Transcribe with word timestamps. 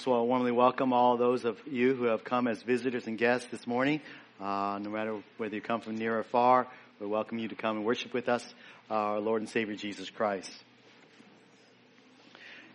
So 0.00 0.14
I 0.14 0.22
warmly 0.22 0.50
welcome 0.50 0.94
all 0.94 1.18
those 1.18 1.44
of 1.44 1.58
you 1.70 1.94
who 1.94 2.04
have 2.04 2.24
come 2.24 2.48
as 2.48 2.62
visitors 2.62 3.06
and 3.06 3.18
guests 3.18 3.48
this 3.50 3.66
morning. 3.66 4.00
Uh, 4.40 4.78
no 4.80 4.88
matter 4.88 5.18
whether 5.36 5.54
you 5.54 5.60
come 5.60 5.82
from 5.82 5.96
near 5.96 6.18
or 6.18 6.22
far, 6.22 6.66
we 6.98 7.06
welcome 7.06 7.38
you 7.38 7.48
to 7.48 7.54
come 7.54 7.76
and 7.76 7.84
worship 7.84 8.14
with 8.14 8.26
us, 8.26 8.42
uh, 8.90 8.94
our 8.94 9.20
Lord 9.20 9.42
and 9.42 9.48
Savior 9.50 9.76
Jesus 9.76 10.08
Christ. 10.08 10.50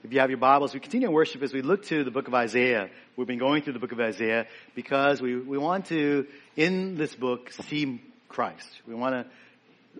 If 0.03 0.13
you 0.13 0.19
have 0.19 0.29
your 0.29 0.37
Bibles, 0.37 0.75
we 0.75 0.79
continue 0.79 1.07
to 1.07 1.11
worship 1.11 1.41
as 1.41 1.51
we 1.51 1.63
look 1.63 1.85
to 1.85 2.03
the 2.03 2.11
book 2.11 2.27
of 2.27 2.35
Isaiah. 2.35 2.91
We've 3.15 3.25
been 3.25 3.39
going 3.39 3.63
through 3.63 3.73
the 3.73 3.79
book 3.79 3.91
of 3.91 3.99
Isaiah 3.99 4.45
because 4.75 5.19
we, 5.19 5.35
we 5.35 5.57
want 5.57 5.87
to, 5.87 6.27
in 6.55 6.93
this 6.95 7.15
book, 7.15 7.51
see 7.53 8.03
Christ. 8.29 8.69
We 8.87 8.93
want 8.93 9.15
to 9.15 9.25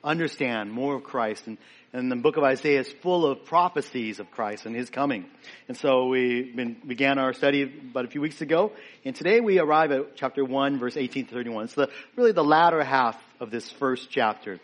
understand 0.03 0.71
more 0.71 0.93
of 0.93 1.03
Christ 1.03 1.47
and, 1.47 1.57
and 1.95 2.11
the 2.11 2.17
book 2.17 2.35
of 2.35 2.43
Isaiah 2.43 2.81
is 2.81 2.91
full 3.01 3.25
of 3.25 3.45
prophecies 3.45 4.19
of 4.19 4.29
Christ 4.29 4.65
and 4.65 4.75
His 4.75 4.89
coming. 4.89 5.27
And 5.69 5.77
so 5.77 6.07
we 6.07 6.43
been, 6.43 6.75
began 6.85 7.17
our 7.17 7.31
study 7.31 7.61
about 7.63 8.03
a 8.03 8.09
few 8.09 8.19
weeks 8.19 8.41
ago, 8.41 8.73
and 9.05 9.15
today 9.15 9.39
we 9.39 9.59
arrive 9.59 9.93
at 9.93 10.17
chapter 10.17 10.43
1, 10.43 10.77
verse 10.77 10.97
18 10.97 11.27
to 11.27 11.33
31. 11.33 11.63
It's 11.63 11.73
the, 11.73 11.89
really 12.17 12.33
the 12.33 12.43
latter 12.43 12.83
half 12.83 13.17
of 13.39 13.49
this 13.49 13.71
first 13.71 14.09
chapter. 14.11 14.59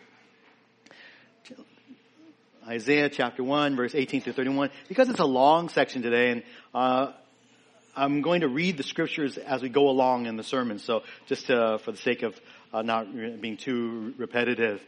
Isaiah 2.68 3.08
chapter 3.08 3.42
1, 3.42 3.76
verse 3.76 3.94
18 3.94 4.22
to 4.22 4.34
31. 4.34 4.68
Because 4.88 5.08
it's 5.08 5.18
a 5.18 5.24
long 5.24 5.70
section 5.70 6.02
today, 6.02 6.32
and 6.32 6.42
uh, 6.74 7.12
I'm 7.96 8.20
going 8.20 8.42
to 8.42 8.48
read 8.48 8.76
the 8.76 8.82
scriptures 8.82 9.38
as 9.38 9.62
we 9.62 9.70
go 9.70 9.88
along 9.88 10.26
in 10.26 10.36
the 10.36 10.44
sermon, 10.44 10.78
so 10.80 11.02
just 11.28 11.50
uh, 11.50 11.78
for 11.78 11.92
the 11.92 11.98
sake 11.98 12.24
of 12.24 12.38
uh, 12.74 12.82
not 12.82 13.10
being 13.40 13.56
too 13.56 14.12
repetitive. 14.18 14.82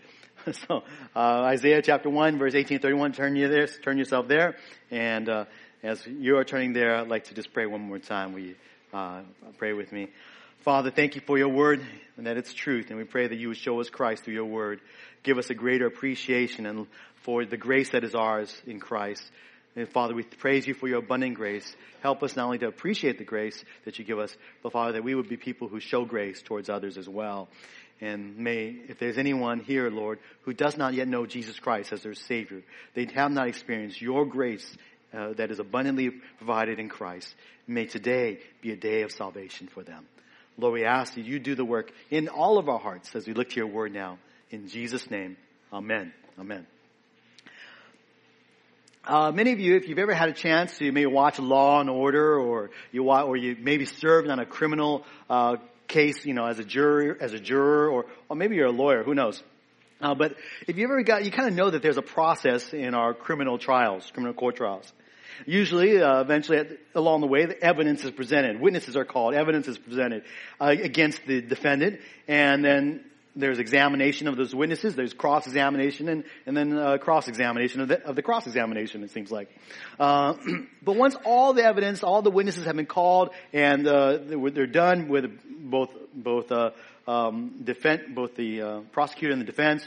so 0.69 0.83
uh, 1.16 1.19
Isaiah 1.19 1.80
chapter 1.83 2.11
1 2.11 2.39
verse 2.39 2.55
18 2.55 2.80
31, 2.80 3.12
turn, 3.12 3.37
you 3.37 3.48
there, 3.48 3.66
turn 3.66 3.98
yourself 3.98 4.29
there. 4.29 4.57
And 4.91 5.29
uh, 5.29 5.45
as 5.83 6.07
you 6.07 6.37
are 6.37 6.45
turning 6.45 6.73
there, 6.73 6.97
I'd 6.97 7.09
like 7.09 7.25
to 7.25 7.34
just 7.34 7.53
pray 7.53 7.67
one 7.67 7.80
more 7.80 7.98
time. 7.98 8.37
You 8.39 8.55
uh, 8.93 9.23
pray 9.59 9.73
with 9.73 9.93
me? 9.93 10.09
Father, 10.61 10.91
thank 10.91 11.15
you 11.15 11.20
for 11.20 11.39
your 11.39 11.48
word 11.48 11.83
and 12.17 12.27
that 12.27 12.36
it's 12.36 12.53
truth. 12.53 12.86
And 12.89 12.98
we 12.98 13.05
pray 13.05 13.27
that 13.27 13.36
you 13.36 13.48
would 13.48 13.56
show 13.56 13.81
us 13.81 13.91
Christ 13.91 14.25
through 14.25 14.34
your 14.34 14.47
word. 14.47 14.81
Give 15.23 15.39
us 15.39 15.51
a 15.51 15.55
greater 15.55 15.86
appreciation 15.86 16.67
and 16.67 16.86
for 17.23 17.45
the 17.45 17.56
grace 17.56 17.91
that 17.91 18.05
is 18.05 18.14
ours 18.14 18.55
in 18.67 18.81
Christ. 18.81 19.23
And 19.77 19.89
Father, 19.89 20.14
we 20.14 20.23
praise 20.23 20.67
you 20.67 20.75
for 20.75 20.86
your 20.86 20.98
abundant 20.98 21.34
grace. 21.34 21.75
Help 22.01 22.23
us 22.23 22.36
not 22.36 22.45
only 22.47 22.58
to 22.58 22.69
appreciate 22.69 23.19
the 23.19 23.25
grace 23.25 23.64
that 23.84 23.98
you 23.98 24.05
give 24.05 24.19
us, 24.19 24.34
but 24.62 24.73
Father, 24.73 24.92
that 24.92 25.05
we 25.05 25.14
would 25.14 25.29
be 25.29 25.36
people 25.36 25.69
who 25.69 25.81
show 25.81 26.05
grace 26.05 26.41
towards 26.42 26.69
others 26.69 26.97
as 26.97 27.08
well. 27.08 27.48
And 28.05 28.36
may, 28.36 28.77
if 28.88 28.98
there's 28.98 29.16
anyone 29.16 29.60
here, 29.60 29.88
Lord, 29.88 30.19
who 30.42 30.52
does 30.52 30.77
not 30.77 30.92
yet 30.92 31.08
know 31.08 31.24
Jesus 31.24 31.58
Christ 31.58 31.91
as 31.91 32.02
their 32.02 32.12
Savior, 32.12 32.61
they 32.92 33.08
have 33.14 33.33
not 33.33 33.48
experienced 33.48 34.02
your 34.02 34.27
grace 34.27 34.77
uh, 35.14 35.33
that 35.38 35.50
is 35.50 35.58
abundantly 35.58 36.11
provided 36.36 36.78
in 36.78 36.91
Christ, 36.91 37.34
may 37.66 37.86
today 37.86 38.41
be 38.61 38.72
a 38.72 38.77
day 38.77 39.02
of 39.02 39.11
salvation 39.11 39.69
for 39.69 39.83
them. 39.83 40.05
Lord, 40.58 40.74
we 40.74 40.84
ask 40.84 41.14
that 41.14 41.24
you 41.24 41.38
do 41.38 41.55
the 41.55 41.64
work 41.64 41.92
in 42.11 42.28
all 42.28 42.58
of 42.58 42.69
our 42.69 42.78
hearts 42.78 43.16
as 43.16 43.27
we 43.27 43.33
look 43.33 43.48
to 43.50 43.56
your 43.56 43.69
word 43.69 43.94
now. 43.94 44.18
In 44.50 44.68
Jesus' 44.68 45.11
name, 45.11 45.39
amen. 45.72 46.12
Amen. 46.39 46.66
Uh, 49.06 49.33
many 49.33 49.52
of 49.52 49.61
you, 49.61 49.77
if 49.77 49.89
you've 49.89 49.98
ever 49.98 50.14
had 50.14 50.28
a 50.28 50.34
chance 50.34 50.77
to 50.77 50.92
maybe 50.92 51.06
watch 51.06 51.39
Law 51.39 51.80
and 51.80 51.89
Order, 51.89 52.39
or 52.39 52.70
you 52.92 53.11
or 53.11 53.36
you 53.36 53.56
maybe 53.58 53.86
served 53.86 54.28
on 54.28 54.39
a 54.39 54.46
criminal 54.46 55.05
uh, 55.30 55.56
case, 55.86 56.24
you 56.24 56.34
know, 56.34 56.46
as 56.46 56.58
a 56.58 56.64
juror, 56.64 57.16
as 57.20 57.32
a 57.32 57.40
juror, 57.40 57.88
or, 57.88 58.06
or 58.28 58.36
maybe 58.36 58.56
you're 58.56 58.66
a 58.66 58.72
lawyer, 58.72 59.02
who 59.02 59.14
knows? 59.14 59.42
Uh, 60.00 60.14
but 60.14 60.36
if 60.66 60.77
you 60.77 60.84
ever 60.84 61.02
got, 61.02 61.24
you 61.24 61.30
kind 61.30 61.48
of 61.48 61.54
know 61.54 61.70
that 61.70 61.82
there's 61.82 61.96
a 61.96 62.02
process 62.02 62.72
in 62.74 62.94
our 62.94 63.14
criminal 63.14 63.58
trials, 63.58 64.10
criminal 64.12 64.34
court 64.34 64.56
trials. 64.56 64.92
Usually, 65.46 66.00
uh, 66.00 66.20
eventually, 66.20 66.62
along 66.94 67.20
the 67.20 67.27
way, 67.27 67.46
the 67.46 67.60
evidence 67.60 68.05
is 68.05 68.10
presented. 68.10 68.60
Witnesses 68.60 68.96
are 68.96 69.05
called. 69.05 69.34
Evidence 69.34 69.66
is 69.66 69.78
presented 69.78 70.24
uh, 70.60 70.66
against 70.66 71.24
the 71.27 71.40
defendant, 71.40 72.00
and 72.28 72.64
then 72.64 73.05
there's 73.36 73.58
examination 73.58 74.28
of 74.28 74.36
those 74.36 74.54
witnesses, 74.54 74.94
there's 74.94 75.12
cross-examination, 75.12 76.08
and, 76.08 76.24
and 76.46 76.56
then 76.56 76.77
uh, 76.77 76.98
cross-examination 76.98 77.80
of 77.80 77.89
the, 77.89 78.02
of 78.05 78.17
the 78.17 78.22
cross-examination, 78.22 79.02
it 79.02 79.11
seems 79.11 79.30
like. 79.30 79.48
Uh, 79.98 80.34
but 80.83 80.96
once 80.96 81.17
all 81.24 81.52
the 81.52 81.64
evidence, 81.64 82.02
all 82.02 82.23
the 82.23 82.30
witnesses 82.30 82.64
have 82.64 82.77
been 82.77 82.86
called, 82.86 83.30
and 83.52 83.86
uh, 83.86 84.18
they're 84.23 84.67
done 84.67 85.08
with 85.08 85.24
both, 85.48 85.90
both, 86.14 86.52
uh, 86.52 86.70
um, 87.06 87.61
defense, 87.64 88.02
both 88.08 88.34
the 88.34 88.62
uh, 88.62 88.80
prosecutor 88.92 89.33
and 89.33 89.40
the 89.40 89.46
defense, 89.46 89.86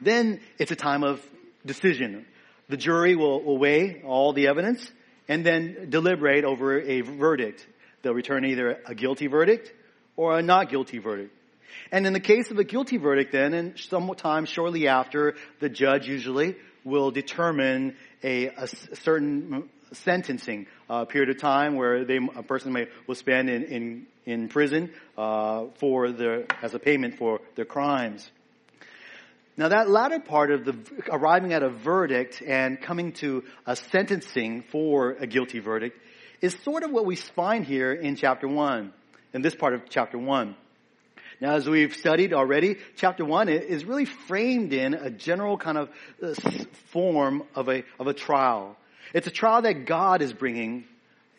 then 0.00 0.40
it's 0.58 0.70
a 0.70 0.76
time 0.76 1.04
of 1.04 1.24
decision. 1.64 2.26
The 2.68 2.76
jury 2.76 3.14
will, 3.14 3.42
will 3.42 3.58
weigh 3.58 4.02
all 4.04 4.32
the 4.32 4.48
evidence, 4.48 4.90
and 5.28 5.44
then 5.44 5.88
deliberate 5.90 6.44
over 6.44 6.80
a 6.80 7.00
verdict. 7.00 7.66
They'll 8.02 8.14
return 8.14 8.44
either 8.44 8.80
a 8.86 8.94
guilty 8.94 9.26
verdict 9.26 9.72
or 10.16 10.38
a 10.38 10.42
not 10.42 10.70
guilty 10.70 10.98
verdict. 10.98 11.35
And 11.92 12.06
in 12.06 12.12
the 12.12 12.20
case 12.20 12.50
of 12.50 12.58
a 12.58 12.64
guilty 12.64 12.96
verdict 12.96 13.32
then, 13.32 13.54
and 13.54 13.78
sometime 13.78 14.46
shortly 14.46 14.88
after, 14.88 15.34
the 15.60 15.68
judge 15.68 16.08
usually 16.08 16.56
will 16.84 17.10
determine 17.10 17.96
a, 18.22 18.46
a 18.46 18.68
certain 18.68 19.68
sentencing 19.92 20.66
uh, 20.90 21.04
period 21.04 21.30
of 21.30 21.38
time 21.38 21.76
where 21.76 22.04
they, 22.04 22.18
a 22.34 22.42
person 22.42 22.72
may 22.72 22.86
will 23.06 23.14
spend 23.14 23.48
in 23.48 23.62
in, 23.64 24.06
in 24.24 24.48
prison 24.48 24.90
uh, 25.16 25.66
for 25.78 26.10
their 26.10 26.44
as 26.62 26.74
a 26.74 26.78
payment 26.78 27.16
for 27.18 27.40
their 27.54 27.64
crimes. 27.64 28.28
Now 29.56 29.68
that 29.68 29.88
latter 29.88 30.20
part 30.20 30.50
of 30.50 30.64
the 30.64 30.76
arriving 31.10 31.52
at 31.52 31.62
a 31.62 31.70
verdict 31.70 32.42
and 32.46 32.80
coming 32.80 33.12
to 33.14 33.44
a 33.64 33.74
sentencing 33.74 34.62
for 34.70 35.12
a 35.12 35.26
guilty 35.26 35.60
verdict 35.60 35.98
is 36.42 36.54
sort 36.62 36.82
of 36.82 36.90
what 36.90 37.06
we 37.06 37.16
find 37.16 37.64
here 37.64 37.92
in 37.92 38.16
chapter 38.16 38.46
one, 38.46 38.92
in 39.32 39.40
this 39.40 39.54
part 39.54 39.72
of 39.72 39.88
chapter 39.88 40.18
one. 40.18 40.56
Now, 41.40 41.54
as 41.54 41.68
we've 41.68 41.94
studied 41.94 42.32
already, 42.32 42.78
chapter 42.96 43.24
one 43.24 43.48
is 43.50 43.84
really 43.84 44.06
framed 44.06 44.72
in 44.72 44.94
a 44.94 45.10
general 45.10 45.58
kind 45.58 45.76
of 45.76 45.90
uh, 46.22 46.34
form 46.92 47.42
of 47.54 47.68
a, 47.68 47.84
of 48.00 48.06
a 48.06 48.14
trial. 48.14 48.76
It's 49.12 49.26
a 49.26 49.30
trial 49.30 49.62
that 49.62 49.84
God 49.84 50.22
is 50.22 50.32
bringing 50.32 50.84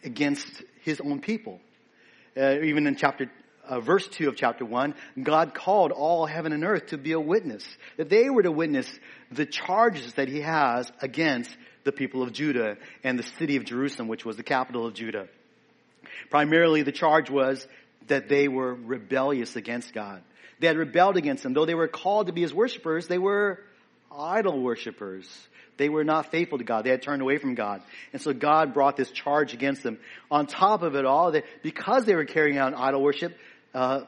against 0.03 0.63
his 0.83 1.01
own 1.01 1.19
people. 1.19 1.59
Uh, 2.35 2.59
even 2.61 2.85
in 2.85 2.95
chapter, 2.95 3.31
uh, 3.67 3.79
verse 3.79 4.07
2 4.07 4.27
of 4.27 4.35
chapter 4.35 4.63
1, 4.63 4.93
God 5.23 5.55
called 5.55 5.91
all 5.91 6.27
heaven 6.27 6.53
and 6.53 6.63
earth 6.63 6.87
to 6.87 6.97
be 6.99 7.13
a 7.13 7.19
witness. 7.19 7.67
That 7.97 8.09
they 8.09 8.29
were 8.29 8.43
to 8.43 8.51
witness 8.51 8.87
the 9.31 9.47
charges 9.47 10.13
that 10.13 10.27
he 10.27 10.41
has 10.41 10.91
against 11.01 11.49
the 11.85 11.91
people 11.91 12.21
of 12.21 12.33
Judah 12.33 12.77
and 13.03 13.17
the 13.17 13.27
city 13.39 13.55
of 13.55 13.65
Jerusalem, 13.65 14.07
which 14.07 14.25
was 14.25 14.37
the 14.37 14.43
capital 14.43 14.85
of 14.85 14.93
Judah. 14.93 15.27
Primarily 16.29 16.83
the 16.83 16.91
charge 16.91 17.31
was 17.31 17.65
that 18.07 18.29
they 18.29 18.47
were 18.47 18.73
rebellious 18.73 19.55
against 19.55 19.93
God. 19.93 20.21
They 20.59 20.67
had 20.67 20.77
rebelled 20.77 21.17
against 21.17 21.45
him. 21.45 21.53
Though 21.53 21.65
they 21.65 21.75
were 21.75 21.87
called 21.87 22.27
to 22.27 22.33
be 22.33 22.41
his 22.41 22.53
worshipers, 22.53 23.07
they 23.07 23.17
were 23.17 23.59
idol 24.11 24.61
worshipers. 24.61 25.29
They 25.77 25.89
were 25.89 26.03
not 26.03 26.31
faithful 26.31 26.57
to 26.57 26.63
God. 26.63 26.85
They 26.85 26.89
had 26.89 27.03
turned 27.03 27.21
away 27.21 27.37
from 27.37 27.53
God. 27.53 27.83
And 28.11 28.21
so 28.21 28.33
God 28.33 28.73
brought 28.73 28.97
this 28.97 29.11
charge 29.11 29.53
against 29.53 29.83
them. 29.83 29.99
On 30.31 30.47
top 30.47 30.81
of 30.81 30.95
it 30.95 31.05
all, 31.05 31.31
that 31.33 31.43
because 31.61 32.05
they 32.05 32.15
were 32.15 32.25
carrying 32.25 32.57
out 32.57 32.73
idol 32.73 33.03
worship, 33.03 33.37
uh, 33.75 34.01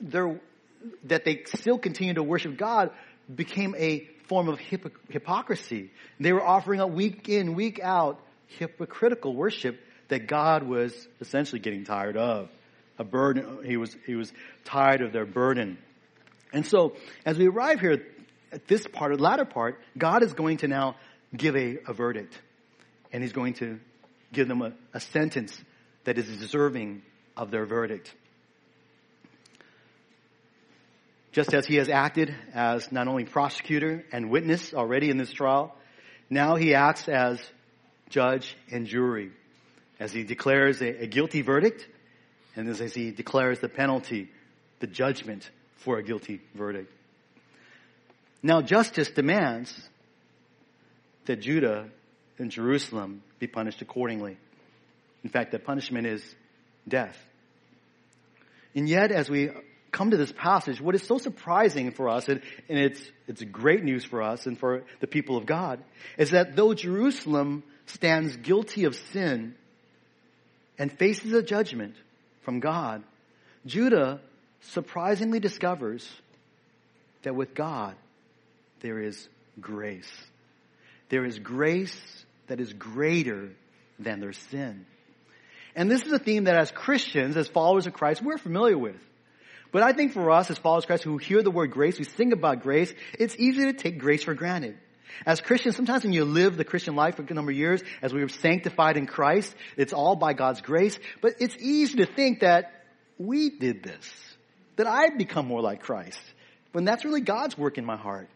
that 0.00 1.24
they 1.24 1.42
still 1.44 1.78
continued 1.78 2.16
to 2.16 2.22
worship 2.22 2.56
God 2.56 2.90
became 3.32 3.74
a 3.76 4.08
form 4.28 4.48
of 4.48 4.58
hypocrisy. 5.08 5.90
They 6.18 6.32
were 6.32 6.44
offering 6.44 6.80
a 6.80 6.86
week 6.86 7.28
in, 7.28 7.54
week 7.54 7.80
out 7.82 8.18
hypocritical 8.58 9.34
worship 9.34 9.78
that 10.08 10.26
God 10.26 10.62
was 10.62 10.92
essentially 11.20 11.60
getting 11.60 11.84
tired 11.84 12.16
of 12.16 12.48
a 13.00 13.04
burden. 13.04 13.64
He 13.64 13.78
was, 13.78 13.96
he 14.06 14.14
was 14.14 14.30
tired 14.64 15.00
of 15.00 15.12
their 15.12 15.24
burden. 15.24 15.78
And 16.52 16.66
so, 16.66 16.94
as 17.24 17.38
we 17.38 17.48
arrive 17.48 17.80
here 17.80 18.04
at 18.52 18.68
this 18.68 18.86
part, 18.86 19.16
the 19.16 19.22
latter 19.22 19.46
part, 19.46 19.80
God 19.96 20.22
is 20.22 20.34
going 20.34 20.58
to 20.58 20.68
now 20.68 20.96
give 21.34 21.56
a, 21.56 21.78
a 21.88 21.94
verdict. 21.94 22.38
And 23.12 23.22
He's 23.22 23.32
going 23.32 23.54
to 23.54 23.80
give 24.32 24.48
them 24.48 24.60
a, 24.60 24.74
a 24.92 25.00
sentence 25.00 25.58
that 26.04 26.18
is 26.18 26.26
deserving 26.26 27.02
of 27.36 27.50
their 27.50 27.64
verdict. 27.64 28.14
Just 31.32 31.54
as 31.54 31.66
He 31.66 31.76
has 31.76 31.88
acted 31.88 32.34
as 32.52 32.92
not 32.92 33.08
only 33.08 33.24
prosecutor 33.24 34.04
and 34.12 34.30
witness 34.30 34.74
already 34.74 35.08
in 35.08 35.16
this 35.16 35.32
trial, 35.32 35.74
now 36.28 36.56
He 36.56 36.74
acts 36.74 37.08
as 37.08 37.40
judge 38.10 38.56
and 38.70 38.86
jury. 38.86 39.30
As 39.98 40.12
He 40.12 40.24
declares 40.24 40.82
a, 40.82 41.04
a 41.04 41.06
guilty 41.06 41.40
verdict, 41.40 41.86
and 42.60 42.68
as 42.68 42.94
he 42.94 43.10
declares 43.10 43.58
the 43.60 43.68
penalty, 43.68 44.28
the 44.80 44.86
judgment 44.86 45.48
for 45.76 45.98
a 45.98 46.02
guilty 46.02 46.40
verdict. 46.54 46.92
Now 48.42 48.60
justice 48.60 49.10
demands 49.10 49.74
that 51.26 51.40
Judah 51.40 51.88
and 52.38 52.50
Jerusalem 52.50 53.22
be 53.38 53.46
punished 53.46 53.82
accordingly. 53.82 54.36
In 55.24 55.30
fact, 55.30 55.52
that 55.52 55.64
punishment 55.64 56.06
is 56.06 56.22
death. 56.86 57.16
And 58.74 58.88
yet, 58.88 59.10
as 59.10 59.28
we 59.28 59.50
come 59.90 60.10
to 60.10 60.16
this 60.16 60.32
passage, 60.32 60.80
what 60.80 60.94
is 60.94 61.02
so 61.02 61.18
surprising 61.18 61.90
for 61.90 62.08
us, 62.08 62.28
and, 62.28 62.40
and 62.68 62.78
it's, 62.78 63.02
it's 63.26 63.42
great 63.42 63.82
news 63.84 64.04
for 64.04 64.22
us 64.22 64.46
and 64.46 64.58
for 64.58 64.84
the 65.00 65.06
people 65.06 65.36
of 65.36 65.44
God, 65.44 65.82
is 66.16 66.30
that 66.30 66.56
though 66.56 66.72
Jerusalem 66.72 67.64
stands 67.86 68.36
guilty 68.36 68.84
of 68.84 68.94
sin, 69.12 69.54
and 70.80 70.90
faces 70.98 71.34
a 71.34 71.42
judgment 71.42 71.94
from 72.42 72.60
God, 72.60 73.02
Judah 73.66 74.20
surprisingly 74.60 75.40
discovers 75.40 76.08
that 77.22 77.34
with 77.34 77.54
God, 77.54 77.94
there 78.80 78.98
is 79.00 79.28
grace. 79.60 80.10
There 81.08 81.24
is 81.24 81.38
grace 81.38 81.96
that 82.46 82.60
is 82.60 82.72
greater 82.72 83.50
than 83.98 84.20
their 84.20 84.32
sin. 84.32 84.86
And 85.76 85.90
this 85.90 86.02
is 86.02 86.12
a 86.12 86.18
theme 86.18 86.44
that 86.44 86.56
as 86.56 86.70
Christians, 86.70 87.36
as 87.36 87.48
followers 87.48 87.86
of 87.86 87.92
Christ, 87.92 88.22
we're 88.22 88.38
familiar 88.38 88.78
with. 88.78 88.96
But 89.72 89.82
I 89.82 89.92
think 89.92 90.12
for 90.12 90.30
us 90.30 90.50
as 90.50 90.58
followers 90.58 90.84
of 90.84 90.88
Christ 90.88 91.04
who 91.04 91.18
hear 91.18 91.42
the 91.42 91.50
word 91.50 91.70
grace, 91.70 91.98
we 91.98 92.04
sing 92.04 92.32
about 92.32 92.62
grace, 92.62 92.92
it's 93.18 93.36
easy 93.38 93.66
to 93.66 93.72
take 93.72 93.98
grace 93.98 94.24
for 94.24 94.34
granted. 94.34 94.76
As 95.26 95.40
Christians, 95.40 95.76
sometimes 95.76 96.04
when 96.04 96.12
you 96.12 96.24
live 96.24 96.56
the 96.56 96.64
Christian 96.64 96.96
life 96.96 97.16
for 97.16 97.22
a 97.22 97.34
number 97.34 97.50
of 97.50 97.56
years, 97.56 97.82
as 98.02 98.12
we 98.12 98.22
are 98.22 98.28
sanctified 98.28 98.96
in 98.96 99.06
Christ, 99.06 99.54
it's 99.76 99.92
all 99.92 100.16
by 100.16 100.32
God's 100.32 100.60
grace. 100.60 100.98
But 101.20 101.34
it's 101.40 101.56
easy 101.58 101.96
to 101.98 102.06
think 102.06 102.40
that 102.40 102.84
we 103.18 103.50
did 103.50 103.82
this, 103.82 104.10
that 104.76 104.86
I've 104.86 105.18
become 105.18 105.46
more 105.46 105.60
like 105.60 105.82
Christ, 105.82 106.20
when 106.72 106.84
that's 106.84 107.04
really 107.04 107.20
God's 107.20 107.56
work 107.58 107.78
in 107.78 107.84
my 107.84 107.96
heart. 107.96 108.28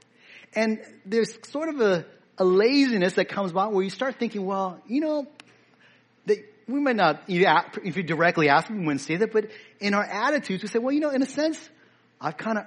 And 0.54 0.80
there's 1.04 1.36
sort 1.50 1.68
of 1.68 1.80
a, 1.80 2.06
a 2.38 2.44
laziness 2.44 3.14
that 3.14 3.28
comes 3.28 3.50
about 3.50 3.72
where 3.72 3.82
you 3.82 3.90
start 3.90 4.16
thinking, 4.18 4.44
well, 4.44 4.80
you 4.86 5.00
know, 5.00 5.26
they, 6.26 6.44
we 6.68 6.80
might 6.80 6.96
not, 6.96 7.22
if 7.28 7.96
you 7.96 8.02
directly 8.02 8.48
ask 8.48 8.70
me, 8.70 8.78
we 8.78 8.86
wouldn't 8.86 9.00
say 9.00 9.16
that, 9.16 9.32
but 9.32 9.50
in 9.80 9.94
our 9.94 10.04
attitudes, 10.04 10.62
we 10.62 10.68
say, 10.68 10.78
well, 10.78 10.92
you 10.92 11.00
know, 11.00 11.10
in 11.10 11.22
a 11.22 11.26
sense, 11.26 11.58
I've 12.20 12.36
kind 12.36 12.58
of 12.58 12.64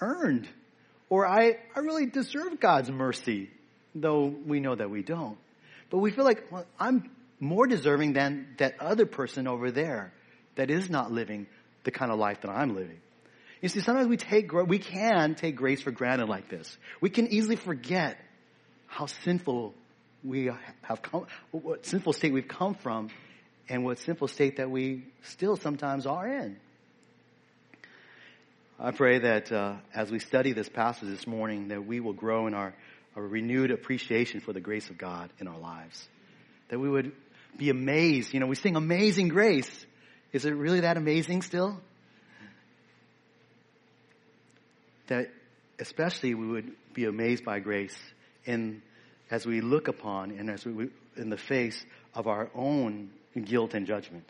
earned, 0.00 0.48
or 1.14 1.24
I, 1.24 1.58
I 1.76 1.78
really 1.78 2.06
deserve 2.06 2.58
God's 2.58 2.90
mercy, 2.90 3.48
though 3.94 4.24
we 4.24 4.58
know 4.58 4.74
that 4.74 4.90
we 4.90 5.04
don't. 5.04 5.38
But 5.88 5.98
we 5.98 6.10
feel 6.10 6.24
like, 6.24 6.50
well, 6.50 6.66
I'm 6.76 7.08
more 7.38 7.68
deserving 7.68 8.14
than 8.14 8.48
that 8.58 8.80
other 8.80 9.06
person 9.06 9.46
over 9.46 9.70
there 9.70 10.12
that 10.56 10.72
is 10.72 10.90
not 10.90 11.12
living 11.12 11.46
the 11.84 11.92
kind 11.92 12.10
of 12.10 12.18
life 12.18 12.40
that 12.40 12.50
I'm 12.50 12.74
living. 12.74 12.98
You 13.62 13.68
see, 13.68 13.78
sometimes 13.78 14.08
we 14.08 14.16
take, 14.16 14.52
we 14.52 14.80
can 14.80 15.36
take 15.36 15.54
grace 15.54 15.80
for 15.82 15.92
granted 15.92 16.28
like 16.28 16.48
this. 16.48 16.76
We 17.00 17.10
can 17.10 17.28
easily 17.28 17.54
forget 17.54 18.18
how 18.88 19.06
sinful 19.06 19.72
we 20.24 20.50
have 20.82 21.00
come, 21.00 21.26
what 21.52 21.86
sinful 21.86 22.14
state 22.14 22.32
we've 22.32 22.48
come 22.48 22.74
from, 22.74 23.10
and 23.68 23.84
what 23.84 24.00
sinful 24.00 24.26
state 24.26 24.56
that 24.56 24.68
we 24.68 25.04
still 25.22 25.56
sometimes 25.56 26.06
are 26.06 26.26
in. 26.26 26.56
I 28.78 28.90
pray 28.90 29.20
that 29.20 29.52
uh, 29.52 29.76
as 29.94 30.10
we 30.10 30.18
study 30.18 30.52
this 30.52 30.68
passage 30.68 31.08
this 31.08 31.28
morning, 31.28 31.68
that 31.68 31.86
we 31.86 32.00
will 32.00 32.12
grow 32.12 32.48
in 32.48 32.54
our, 32.54 32.74
our 33.14 33.22
renewed 33.22 33.70
appreciation 33.70 34.40
for 34.40 34.52
the 34.52 34.60
grace 34.60 34.90
of 34.90 34.98
God 34.98 35.30
in 35.38 35.46
our 35.46 35.58
lives. 35.58 36.08
That 36.70 36.80
we 36.80 36.88
would 36.88 37.12
be 37.56 37.70
amazed. 37.70 38.34
You 38.34 38.40
know, 38.40 38.46
we 38.46 38.56
sing 38.56 38.74
Amazing 38.74 39.28
Grace. 39.28 39.86
Is 40.32 40.44
it 40.44 40.56
really 40.56 40.80
that 40.80 40.96
amazing 40.96 41.42
still? 41.42 41.80
That 45.06 45.28
especially 45.78 46.34
we 46.34 46.48
would 46.48 46.72
be 46.94 47.04
amazed 47.04 47.44
by 47.44 47.60
grace 47.60 47.96
in 48.44 48.82
as 49.30 49.46
we 49.46 49.60
look 49.60 49.86
upon 49.86 50.32
and 50.32 50.50
as 50.50 50.64
we, 50.64 50.90
in 51.16 51.30
the 51.30 51.36
face 51.36 51.84
of 52.12 52.26
our 52.26 52.50
own 52.56 53.10
guilt 53.40 53.74
and 53.74 53.86
judgment. 53.86 54.28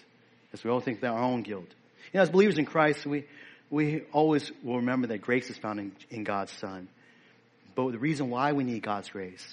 As 0.52 0.62
we 0.62 0.70
all 0.70 0.80
think 0.80 1.00
that 1.00 1.08
our 1.08 1.22
own 1.22 1.42
guilt. 1.42 1.68
You 2.12 2.18
know, 2.18 2.22
as 2.22 2.30
believers 2.30 2.58
in 2.58 2.66
Christ, 2.66 3.06
we, 3.06 3.24
we 3.74 4.02
always 4.12 4.50
will 4.62 4.76
remember 4.76 5.08
that 5.08 5.20
grace 5.20 5.50
is 5.50 5.58
found 5.58 5.80
in, 5.80 5.92
in 6.08 6.24
God's 6.24 6.52
Son. 6.52 6.88
But 7.74 7.90
the 7.90 7.98
reason 7.98 8.30
why 8.30 8.52
we 8.52 8.62
need 8.62 8.82
God's 8.82 9.10
grace 9.10 9.44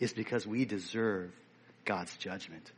is 0.00 0.12
because 0.12 0.46
we 0.46 0.64
deserve 0.64 1.30
God's 1.84 2.16
judgment. 2.16 2.72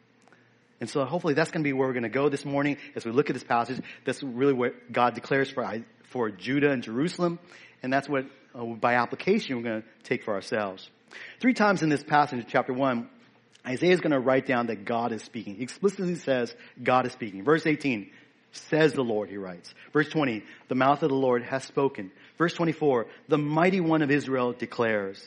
And 0.80 0.90
so 0.90 1.04
hopefully 1.04 1.34
that's 1.34 1.52
going 1.52 1.62
to 1.62 1.68
be 1.68 1.72
where 1.72 1.86
we're 1.86 1.94
going 1.94 2.02
to 2.02 2.08
go 2.08 2.28
this 2.28 2.44
morning 2.44 2.76
as 2.96 3.04
we 3.04 3.12
look 3.12 3.30
at 3.30 3.34
this 3.34 3.44
passage. 3.44 3.80
That's 4.04 4.22
really 4.22 4.52
what 4.52 4.92
God 4.92 5.14
declares 5.14 5.50
for, 5.50 5.84
for 6.10 6.30
Judah 6.30 6.70
and 6.70 6.82
Jerusalem. 6.82 7.38
And 7.82 7.92
that's 7.92 8.08
what, 8.08 8.26
uh, 8.54 8.64
by 8.64 8.94
application, 8.94 9.56
we're 9.56 9.62
going 9.62 9.82
to 9.82 9.88
take 10.02 10.24
for 10.24 10.34
ourselves. 10.34 10.90
Three 11.40 11.54
times 11.54 11.82
in 11.82 11.88
this 11.88 12.02
passage, 12.02 12.44
chapter 12.48 12.72
1, 12.72 13.08
Isaiah 13.66 13.92
is 13.92 14.00
going 14.00 14.12
to 14.12 14.20
write 14.20 14.46
down 14.46 14.66
that 14.66 14.84
God 14.84 15.12
is 15.12 15.22
speaking. 15.22 15.56
He 15.56 15.62
explicitly 15.62 16.16
says 16.16 16.54
God 16.82 17.06
is 17.06 17.12
speaking. 17.12 17.44
Verse 17.44 17.66
18, 17.66 18.10
says 18.56 18.92
the 18.92 19.02
Lord, 19.02 19.28
he 19.28 19.36
writes. 19.36 19.72
Verse 19.92 20.08
20, 20.08 20.42
the 20.68 20.74
mouth 20.74 21.02
of 21.02 21.10
the 21.10 21.16
Lord 21.16 21.42
has 21.44 21.64
spoken. 21.64 22.10
Verse 22.38 22.54
24, 22.54 23.06
the 23.28 23.38
mighty 23.38 23.80
one 23.80 24.02
of 24.02 24.10
Israel 24.10 24.52
declares. 24.52 25.24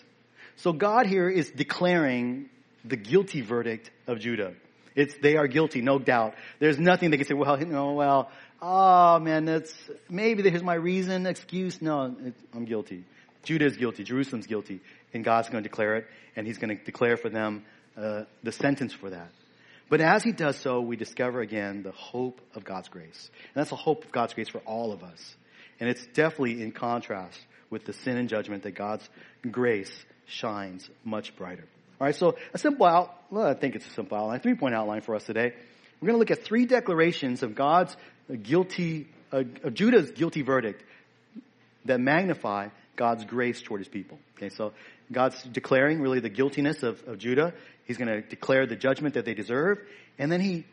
So 0.58 0.74
God 0.74 1.06
here 1.06 1.30
is 1.30 1.50
declaring 1.52 2.50
the 2.84 2.98
guilty 2.98 3.42
verdict 3.42 3.92
of 4.08 4.20
Judah. 4.20 4.54
It's, 4.96 5.16
they 5.22 5.38
are 5.38 5.48
guilty, 5.48 5.82
no 5.82 6.00
doubt. 6.00 6.36
There's 6.60 6.80
nothing 6.80 7.12
they 7.12 7.18
can 7.18 7.28
say, 7.28 7.34
well, 7.34 7.58
you 7.60 7.66
know, 7.66 7.94
well, 7.94 8.30
oh 8.62 9.20
man, 9.20 9.46
that's, 9.46 9.74
maybe 10.10 10.48
here's 10.50 10.64
my 10.64 10.74
reason, 10.74 11.26
excuse. 11.26 11.82
No, 11.82 12.16
I'm 12.54 12.66
guilty. 12.66 13.06
Judah 13.44 13.66
is 13.66 13.78
guilty. 13.78 14.04
Jerusalem's 14.04 14.48
guilty 14.48 14.82
and 15.14 15.24
God's 15.24 15.50
going 15.50 15.64
to 15.64 15.70
declare 15.70 15.98
it, 15.98 16.08
and 16.36 16.46
He's 16.46 16.58
going 16.58 16.76
to 16.76 16.84
declare 16.84 17.18
for 17.18 17.30
them 17.30 17.66
uh, 17.98 18.24
the 18.44 18.52
sentence 18.52 18.94
for 18.94 19.10
that. 19.10 19.30
But 19.90 20.02
as 20.02 20.24
He 20.24 20.32
does 20.32 20.58
so, 20.58 20.82
we 20.82 20.96
discover 20.96 21.42
again 21.42 21.84
the 21.84 21.92
hope 21.92 22.42
of 22.56 22.64
God's 22.64 22.90
grace. 22.90 23.30
And 23.54 23.62
that's 23.62 23.72
the 23.72 23.76
hope 23.76 24.06
of 24.06 24.12
God's 24.12 24.34
grace 24.34 24.50
for 24.50 24.60
all 24.60 24.92
of 24.92 25.04
us. 25.04 25.36
And 25.80 25.90
it's 25.90 26.06
definitely 26.08 26.62
in 26.62 26.72
contrast 26.72 27.40
with 27.70 27.86
the 27.86 27.94
sin 27.94 28.18
and 28.18 28.30
judgment 28.30 28.64
that 28.64 28.76
God's 28.76 29.08
grace 29.50 29.92
shines 30.26 30.90
much 31.04 31.36
brighter. 31.36 31.66
All 32.00 32.06
right, 32.06 32.16
so 32.16 32.38
a 32.54 32.58
simple 32.58 32.86
out, 32.86 33.14
well, 33.30 33.46
I 33.46 33.54
think 33.54 33.76
it's 33.76 33.86
a 33.86 33.92
simple 33.92 34.18
outline, 34.18 34.40
three 34.40 34.56
point 34.56 34.74
outline 34.74 35.02
for 35.02 35.16
us 35.16 35.24
today. 35.24 35.54
We're 36.00 36.08
going 36.08 36.16
to 36.16 36.20
look 36.20 36.32
at 36.32 36.46
three 36.46 36.66
declarations 36.66 37.44
of 37.44 37.56
God's 37.56 37.96
guilty, 38.42 39.08
uh, 39.34 39.44
of 39.64 39.74
Judah's 39.74 40.12
guilty 40.12 40.42
verdict 40.42 40.84
that 41.86 42.00
magnify 42.00 42.70
God's 43.00 43.24
grace 43.24 43.62
toward 43.62 43.80
his 43.80 43.88
people. 43.88 44.20
Okay, 44.38 44.50
so 44.50 44.74
God's 45.10 45.42
declaring 45.44 46.02
really 46.02 46.20
the 46.20 46.30
guiltiness 46.30 46.84
of, 46.84 47.02
of 47.08 47.18
Judah. 47.18 47.54
He's 47.86 47.96
going 47.96 48.10
to 48.10 48.22
declare 48.22 48.68
the 48.68 48.76
judgment 48.76 49.14
that 49.14 49.24
they 49.24 49.34
deserve. 49.34 49.80
And 50.18 50.30
then 50.30 50.42
he, 50.42 50.66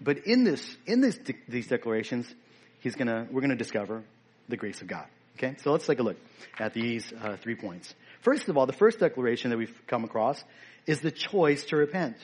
but 0.00 0.18
in 0.18 0.44
this, 0.44 0.76
in 0.86 1.00
this, 1.00 1.18
these 1.48 1.66
declarations, 1.66 2.32
he's 2.78 2.94
going 2.94 3.08
to, 3.08 3.26
we're 3.28 3.40
going 3.40 3.50
to 3.50 3.56
discover 3.56 4.04
the 4.48 4.56
grace 4.56 4.82
of 4.82 4.86
God. 4.86 5.06
Okay, 5.36 5.56
so 5.64 5.72
let's 5.72 5.84
take 5.84 5.98
a 5.98 6.02
look 6.04 6.16
at 6.60 6.74
these 6.74 7.12
uh, 7.20 7.36
three 7.42 7.56
points. 7.56 7.92
First 8.22 8.48
of 8.48 8.56
all, 8.56 8.66
the 8.66 8.72
first 8.72 9.00
declaration 9.00 9.50
that 9.50 9.56
we've 9.56 9.80
come 9.88 10.04
across 10.04 10.40
is 10.86 11.00
the 11.00 11.10
choice 11.10 11.64
to 11.66 11.76
repent. 11.76 12.16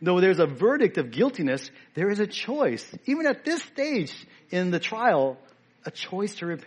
Though 0.00 0.20
there's 0.20 0.38
a 0.38 0.46
verdict 0.46 0.96
of 0.96 1.10
guiltiness, 1.10 1.70
there 1.94 2.08
is 2.08 2.18
a 2.18 2.26
choice, 2.26 2.86
even 3.04 3.26
at 3.26 3.44
this 3.44 3.62
stage 3.62 4.14
in 4.50 4.70
the 4.70 4.80
trial, 4.80 5.36
a 5.84 5.90
choice 5.90 6.36
to 6.36 6.46
repent. 6.46 6.60